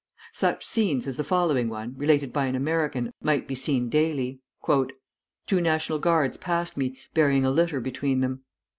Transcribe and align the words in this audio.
Such 0.33 0.65
scenes 0.65 1.05
as 1.05 1.17
the 1.17 1.23
following 1.23 1.69
one, 1.69 1.93
related 1.95 2.33
by 2.33 2.47
an 2.47 2.55
American, 2.55 3.11
might 3.21 3.47
be 3.47 3.53
seen 3.53 3.87
daily: 3.87 4.39
"Two 5.45 5.61
National 5.61 5.99
Guards 5.99 6.37
passed 6.37 6.75
me, 6.75 6.97
bearing 7.13 7.45
a 7.45 7.51
litter 7.51 7.79
between 7.79 8.21
them. 8.21 8.41